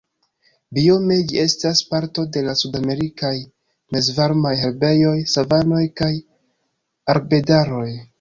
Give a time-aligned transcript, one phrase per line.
[0.75, 3.33] Biome ĝi estas parto de la sudamerikaj
[3.97, 6.09] mezvarmaj herbejoj, savanoj kaj
[7.15, 7.87] arbedaroj.